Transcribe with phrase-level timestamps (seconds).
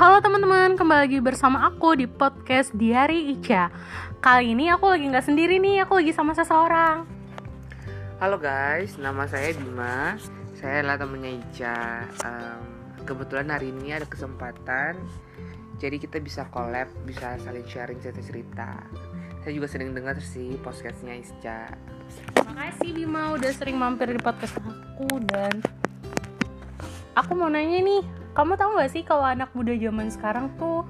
[0.00, 3.68] Halo teman-teman, kembali lagi bersama aku di podcast Diari Ica.
[4.24, 7.04] Kali ini aku lagi nggak sendiri nih, aku lagi sama seseorang.
[8.16, 10.16] Halo guys, nama saya Bima.
[10.56, 12.08] Saya adalah temennya Ica.
[12.24, 12.64] Um,
[13.04, 14.96] Kebetulan hari ini ada kesempatan
[15.76, 18.80] Jadi kita bisa collab, bisa saling sharing cerita-cerita.
[19.44, 21.76] Saya juga sering dengar sih podcastnya Ica.
[22.48, 25.60] Makasih Bima udah sering mampir di podcast aku dan
[27.20, 28.00] Aku mau nanya nih,
[28.32, 30.86] kamu tahu gak sih kalau anak muda zaman sekarang tuh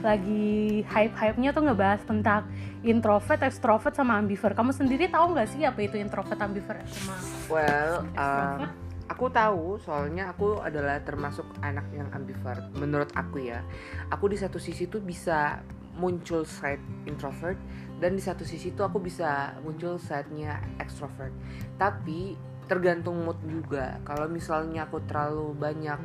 [0.00, 2.48] lagi hype-hypenya tuh ngebahas tentang
[2.80, 4.56] introvert, extrovert sama ambivert.
[4.56, 7.14] Kamu sendiri tahu nggak sih apa itu introvert, ambivert sama
[7.52, 8.72] Well, um, extrovert?
[9.06, 13.62] aku tahu soalnya aku adalah termasuk anak yang ambivert Menurut aku ya
[14.10, 15.62] Aku di satu sisi tuh bisa
[15.96, 17.58] muncul side introvert
[18.00, 21.32] Dan di satu sisi tuh aku bisa muncul side-nya extrovert
[21.78, 22.34] Tapi
[22.66, 26.00] tergantung mood juga Kalau misalnya aku terlalu banyak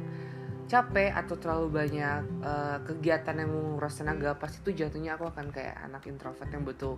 [0.72, 5.76] capek atau terlalu banyak uh, kegiatan yang menguras tenaga pasti itu jatuhnya aku akan kayak
[5.84, 6.96] anak introvert yang butuh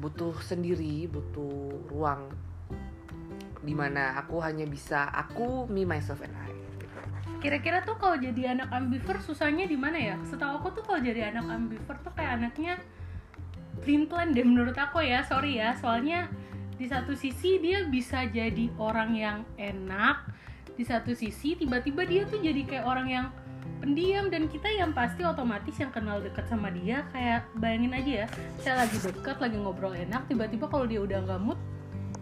[0.00, 2.32] butuh sendiri butuh ruang
[3.60, 7.00] di mana aku hanya bisa aku me myself and I gitu.
[7.40, 10.16] Kira-kira tuh kalau jadi anak ambivert susahnya di mana ya?
[10.24, 12.80] Setahu aku tuh kalau jadi anak ambivert tuh kayak anaknya
[13.84, 15.24] plain plan deh menurut aku ya.
[15.24, 16.28] Sorry ya, soalnya
[16.76, 20.28] di satu sisi dia bisa jadi orang yang enak,
[20.74, 23.26] di satu sisi tiba-tiba dia tuh jadi kayak orang yang
[23.80, 28.26] pendiam dan kita yang pasti otomatis yang kenal deket sama dia kayak bayangin aja ya
[28.60, 31.60] saya lagi deket lagi ngobrol enak tiba-tiba kalau dia udah nggak mood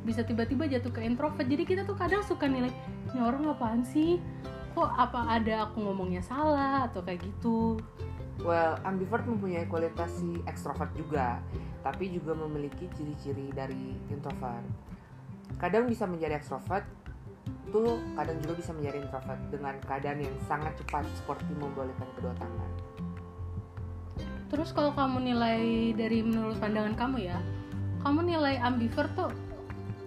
[0.03, 1.47] bisa tiba-tiba jatuh ke introvert.
[1.47, 2.71] Jadi kita tuh kadang suka nilai
[3.15, 4.19] ini orang apaan sih?
[4.75, 6.91] Kok apa ada aku ngomongnya salah?
[6.91, 7.79] Atau kayak gitu.
[8.43, 11.39] Well ambivert mempunyai kualitas si extrovert juga
[11.83, 14.67] tapi juga memiliki ciri-ciri dari introvert.
[15.59, 16.87] Kadang bisa menjadi extrovert
[17.71, 22.71] tuh kadang juga bisa menjadi introvert dengan keadaan yang sangat cepat seperti membolehkan kedua tangan.
[24.53, 27.39] terus kalau kamu nilai dari menurut pandangan kamu ya
[28.05, 29.33] kamu nilai ambivert tuh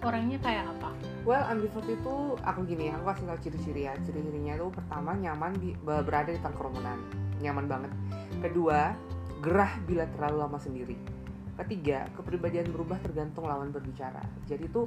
[0.06, 0.94] orangnya kayak apa
[1.26, 3.98] Well, ambivert itu aku gini, aku kasih tau ciri-ciri ya.
[4.06, 7.02] Ciri-cirinya itu pertama nyaman di, be- berada di tengah kerumunan,
[7.42, 7.92] nyaman banget.
[8.46, 8.94] Kedua,
[9.42, 10.94] gerah bila terlalu lama sendiri.
[11.58, 14.22] Ketiga, kepribadian berubah tergantung lawan berbicara.
[14.46, 14.86] Jadi tuh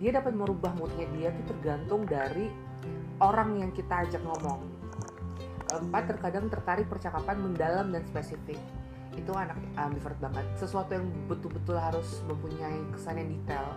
[0.00, 2.48] dia dapat merubah moodnya dia tuh tergantung dari
[3.20, 4.64] orang yang kita ajak ngomong.
[5.68, 8.58] Keempat, terkadang tertarik percakapan mendalam dan spesifik.
[9.14, 10.48] Itu anak ambivert banget.
[10.56, 13.68] Sesuatu yang betul-betul harus mempunyai kesan yang detail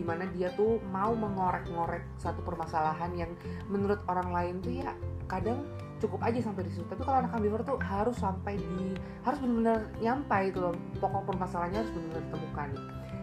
[0.00, 3.30] di mana dia tuh mau mengorek-ngorek satu permasalahan yang
[3.68, 4.96] menurut orang lain tuh ya
[5.28, 5.60] kadang
[6.00, 9.92] cukup aja sampai di situ tapi kalau anak ambivert tuh harus sampai di harus benar-benar
[10.00, 10.72] nyampai itu loh
[11.04, 12.68] pokok permasalahannya harus benar-benar ditemukan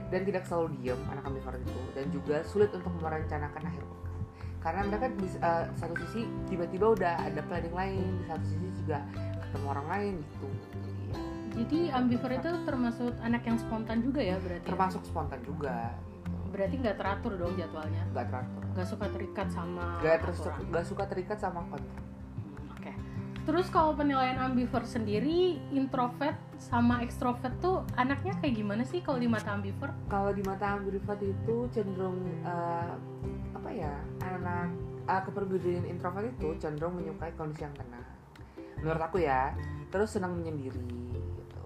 [0.07, 4.22] dan tidak selalu diem anak ambivert itu dan juga sulit untuk merencanakan akhir pekan.
[4.57, 9.03] Karena mereka di uh, satu sisi tiba-tiba udah ada planning lain di satu sisi juga
[9.47, 10.47] ketemu orang lain gitu.
[10.47, 11.19] Jadi ya,
[11.57, 16.31] jadi ambivert itu termasuk anak yang spontan juga ya berarti termasuk spontan juga gitu.
[16.47, 18.03] Berarti nggak teratur dong jadwalnya?
[18.16, 18.62] Nggak teratur.
[18.74, 19.85] Nggak suka terikat sama
[20.68, 22.03] nggak suka terikat sama kontrak.
[23.47, 29.29] Terus kalau penilaian ambivert sendiri, introvert sama ekstrovert tuh anaknya kayak gimana sih kalau di
[29.31, 29.95] mata ambivert?
[30.11, 32.91] kalau di mata ambivert itu cenderung eh,
[33.55, 33.93] apa ya
[34.25, 34.73] anak
[35.07, 38.05] uh, kepribadian introvert itu cenderung menyukai kondisi yang tenang
[38.81, 39.53] menurut aku ya
[39.89, 40.83] terus senang menyendiri
[41.39, 41.61] gitu.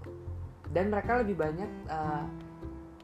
[0.71, 2.25] Dan mereka lebih banyak eh,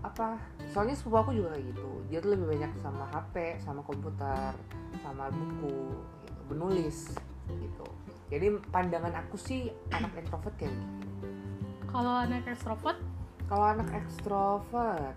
[0.06, 0.40] apa
[0.72, 1.90] soalnya sepupu aku juga kayak gitu.
[2.08, 4.54] Dia tuh lebih banyak sama HP sama komputer
[5.04, 5.92] sama buku
[6.24, 7.12] gitu, menulis
[7.52, 7.88] gitu
[8.28, 10.88] jadi pandangan aku sih anak introvert kayak gitu
[11.88, 13.00] Kalau anak ekstrovert,
[13.48, 15.16] kalau anak ekstrovert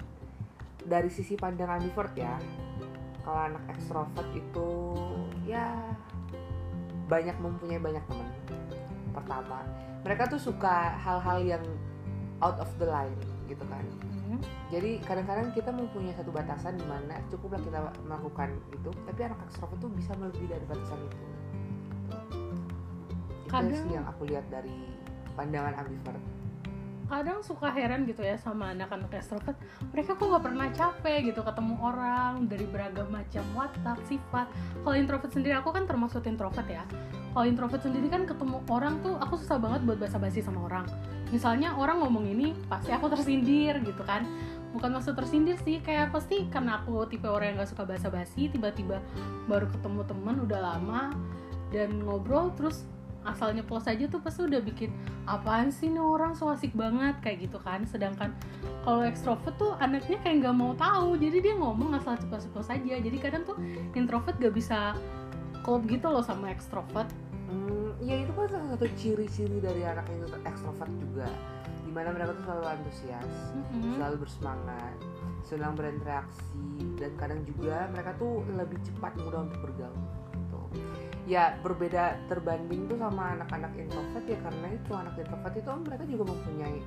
[0.87, 2.38] dari sisi pandang ambivert ya
[3.26, 4.97] kalau anak ekstrovert itu
[5.44, 5.76] ya
[7.10, 8.28] banyak mempunyai banyak teman
[9.12, 9.60] pertama
[10.06, 11.65] mereka tuh suka hal-hal yang
[12.41, 13.12] out of the line
[13.50, 13.84] gitu kan.
[14.31, 14.41] Hmm,
[14.71, 19.82] jadi kadang-kadang kita mempunyai satu batasan di mana cukuplah kita melakukan itu tapi anak ekstrovert
[19.82, 21.18] tuh bisa melebihi dari batasan itu
[23.51, 24.79] itu Kadang- sih yang aku lihat dari
[25.35, 26.23] pandangan ambivert
[27.11, 29.59] kadang suka heran gitu ya sama anak-anak ekstrovert.
[29.91, 34.47] Mereka kok nggak pernah capek gitu ketemu orang dari beragam macam watak, sifat.
[34.87, 36.87] Kalau introvert sendiri, aku kan termasuk introvert ya.
[37.35, 40.87] Kalau introvert sendiri kan ketemu orang tuh aku susah banget buat basa-basi sama orang.
[41.35, 44.23] Misalnya orang ngomong ini, pasti aku tersindir gitu kan.
[44.71, 49.03] Bukan maksud tersindir sih, kayak pasti karena aku tipe orang yang gak suka basa-basi, tiba-tiba
[49.51, 51.11] baru ketemu temen udah lama
[51.75, 52.87] dan ngobrol terus
[53.25, 54.91] asalnya plus aja tuh pasti udah bikin
[55.28, 56.33] apaan sih nih orang?
[56.33, 57.84] So asik banget kayak gitu kan.
[57.84, 58.33] Sedangkan
[58.84, 61.17] kalau ekstrovert tuh anaknya kayak nggak mau tahu.
[61.21, 62.95] Jadi dia ngomong asal ceplos-ceplos aja.
[63.01, 63.57] Jadi kadang tuh
[63.93, 64.97] introvert gak bisa
[65.61, 67.09] klop gitu loh sama ekstrovert
[67.51, 71.27] Hmm, ya itu kan salah satu ciri-ciri dari anak yang ekstrovert juga.
[71.83, 73.33] Di mana mereka tuh selalu antusias
[73.75, 73.99] Mm-mm.
[73.99, 74.95] selalu bersemangat
[75.43, 76.63] senang berinteraksi
[76.95, 80.07] dan kadang juga mereka tuh lebih cepat mudah untuk bergaul
[80.37, 80.63] gitu
[81.30, 86.24] ya berbeda terbanding tuh sama anak-anak introvert ya karena itu anak introvert itu mereka juga
[86.27, 86.78] mempunyai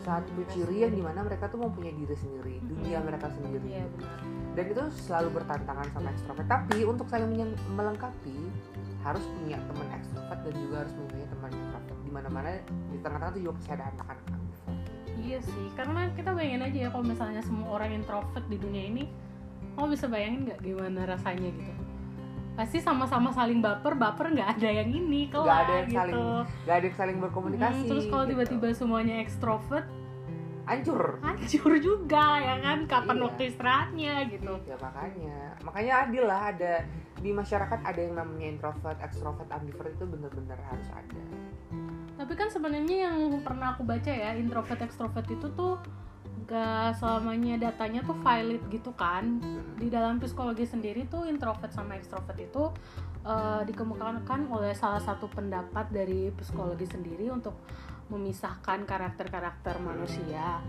[0.00, 3.08] satu Diri ciri yang di mana mereka tuh mempunyai diri sendiri dunia Mm-mm.
[3.12, 4.18] mereka sendiri benar.
[4.56, 8.36] dan itu selalu bertantangan sama ekstrovert tapi untuk saling melengkapi
[9.04, 13.32] harus punya teman ekstrovert dan juga harus punya teman introvert di mana mana di tengah-tengah
[13.36, 14.40] tuh juga pasti ada anak-anak
[15.22, 19.06] Iya sih, karena kita bayangin aja ya kalau misalnya semua orang introvert di dunia ini,
[19.78, 21.72] kamu bisa bayangin nggak gimana rasanya gitu?
[22.52, 25.98] Pasti sama-sama saling baper, baper nggak ada yang ini kelar Nggak ada yang gitu.
[25.98, 26.20] saling
[26.62, 28.30] gak ada yang saling berkomunikasi Hmm, terus kalau gitu.
[28.36, 29.86] tiba-tiba semuanya ekstrovert,
[30.62, 32.78] hancur hancur juga ya kan?
[32.86, 33.24] Kapan Iya.
[33.24, 34.52] waktu istirahatnya gitu?
[34.62, 36.72] ya makanya makanya adil lah ada
[37.18, 41.22] di masyarakat ada yang namanya introvert ekstrovert ambivert itu bener-bener harus ada
[42.12, 45.80] Tapi kan sebenarnya yang pernah aku baca ya, introvert ekstrovert itu tuh
[46.52, 49.40] gak selamanya datanya tuh valid gitu kan.
[49.80, 52.68] di dalam psikologi sendiri tuh introvert sama ekstrovert itu
[53.22, 57.54] eh, dikemukakan oleh salah satu pendapat dari psikologi sendiri untuk
[58.08, 60.60] memisahkan karakter-karakter manusia.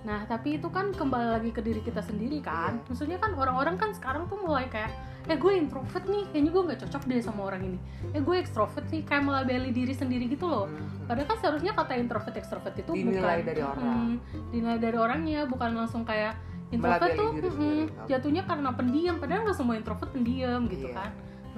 [0.00, 2.76] Nah, tapi itu kan kembali lagi ke diri kita sendiri kan.
[2.76, 2.84] Iya.
[2.88, 4.92] Maksudnya kan orang-orang kan sekarang tuh mulai kayak,
[5.24, 7.78] eh gue introvert nih, kayaknya gue nggak cocok deh sama orang ini.
[8.12, 10.68] Eh gue ekstrovert nih, kayak melabeli diri sendiri gitu loh.
[10.68, 11.04] Mhm.
[11.04, 13.84] Padahal kan seharusnya kata introvert ekstrovert itu Dinilai bukan dari orang.
[13.84, 14.16] Mm,
[14.50, 16.36] dinilai dari orangnya, bukan langsung kayak
[16.70, 18.08] introvert Melabeli tuh sendiri.
[18.08, 19.16] jatuhnya karena pendiam.
[19.16, 20.96] Padahal nggak semua introvert pendiam gitu Iya.
[20.96, 21.10] kan.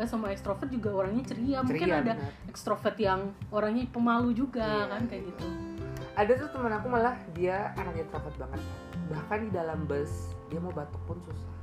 [0.02, 1.62] Nggak semua ekstrovert juga orangnya ceria.
[1.62, 2.34] Mungkin Ceria, ada benar.
[2.44, 5.46] ekstrovert yang orangnya pemalu juga Iya, kan kayak gitu.
[6.12, 8.60] ada tuh teman aku malah dia anak introvert banget
[9.08, 10.10] bahkan di dalam bus
[10.46, 11.54] dia mau batuk pun susah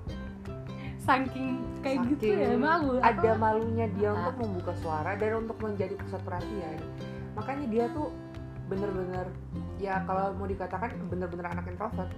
[0.97, 2.97] Saking kayak gitu Saking ya malu.
[2.97, 3.37] ada Apa?
[3.37, 6.79] malunya dia untuk membuka suara dan untuk menjadi pusat perhatian
[7.33, 8.09] makanya dia tuh
[8.65, 9.27] bener-bener
[9.77, 12.09] ya kalau mau dikatakan bener-bener anak introvert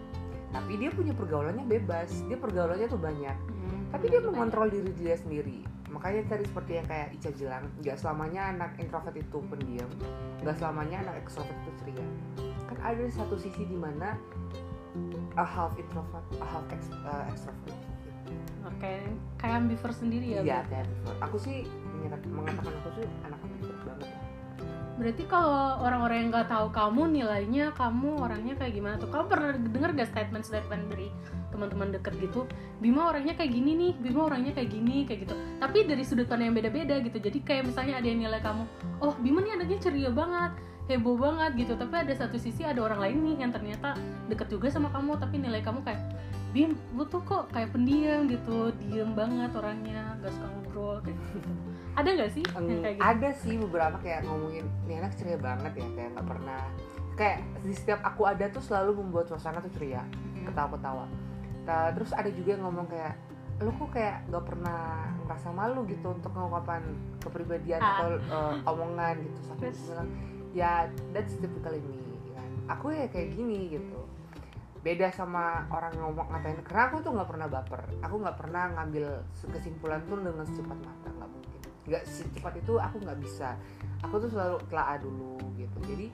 [0.49, 5.15] tapi dia punya pergaulannya bebas dia pergaulannya tuh banyak Hmm, tapi dia mengontrol diri dia
[5.15, 9.89] sendiri makanya tadi seperti yang kayak Ica bilang nggak selamanya anak introvert itu pendiam
[10.39, 12.07] nggak selamanya anak ekstrovert itu ceria
[12.71, 14.15] kan ada satu sisi di mana
[15.35, 17.75] a half introvert a half ex- uh, extrovert
[18.61, 18.93] Oke,
[19.41, 20.41] kayak ambivert sendiri ya.
[20.41, 21.17] iya kayak ambivert.
[21.21, 21.57] aku sih
[22.29, 23.60] mengatakan aku sih anak ambivert
[25.01, 29.09] Berarti kalau orang-orang yang nggak tahu kamu nilainya kamu orangnya kayak gimana tuh?
[29.09, 31.09] Kamu pernah denger gak statement-statement dari
[31.49, 32.45] teman-teman deket gitu?
[32.77, 35.33] Bima orangnya kayak gini nih, Bima orangnya kayak gini, kayak gitu.
[35.57, 37.17] Tapi dari sudut pandang yang beda-beda gitu.
[37.17, 38.63] Jadi kayak misalnya ada yang nilai kamu,
[39.01, 40.53] oh Bima nih anaknya ceria banget,
[40.85, 41.73] heboh banget gitu.
[41.73, 43.97] Tapi ada satu sisi ada orang lain nih yang ternyata
[44.29, 46.01] deket juga sama kamu, tapi nilai kamu kayak
[46.51, 51.49] Bim, lu tuh kok kayak pendiam gitu, diem banget orangnya, gak suka ngobrol kayak gitu.
[51.91, 53.03] Ada gak sih yang kayak gitu?
[53.03, 56.61] ada sih beberapa kayak ngomongin ini anak ceria banget ya kayak nggak pernah
[57.13, 60.47] kayak di setiap aku ada tuh selalu membuat suasana tuh ceria Hmm.
[60.47, 61.05] ketawa-ketawa
[61.61, 63.13] Nah, terus ada juga yang ngomong kayak
[63.59, 64.81] lu kok kayak nggak pernah
[65.21, 66.81] ngerasa malu gitu untuk mengungkapkan
[67.19, 67.91] kepribadian Ah.
[67.93, 70.09] atau uh, omongan gitu sampai bilang
[70.49, 70.71] ya
[71.11, 72.01] that's typically me
[72.33, 74.00] kan aku ya kayak gini gitu
[74.81, 76.61] beda sama orang ngomong ngatain.
[76.65, 77.81] Karena aku tuh nggak pernah baper.
[78.01, 79.05] Aku nggak pernah ngambil
[79.53, 81.59] kesimpulan tuh dengan secepat mata nggak mungkin.
[81.85, 83.49] Nggak secepat itu aku nggak bisa.
[84.01, 85.77] Aku tuh selalu telaah dulu gitu.
[85.85, 86.07] Jadi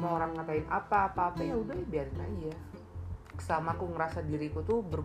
[0.00, 2.52] mau orang ngatain apa apa apa ya udah biarin aja.
[3.40, 5.04] Selama aku ngerasa diriku tuh ber